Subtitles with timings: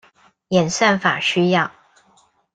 [0.47, 1.71] 演算法需要